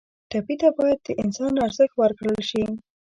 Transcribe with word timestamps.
ټپي 0.29 0.55
ته 0.61 0.69
باید 0.77 0.99
د 1.03 1.09
انسان 1.23 1.53
ارزښت 1.65 1.95
ورکړل 1.97 2.39
شي. 2.49 2.63